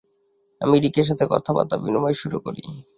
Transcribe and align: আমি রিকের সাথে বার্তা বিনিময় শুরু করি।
আমি 0.61 0.75
রিকের 0.83 1.05
সাথে 1.09 1.23
বার্তা 1.55 1.75
বিনিময় 1.77 2.15
শুরু 2.21 2.37
করি। 2.45 2.61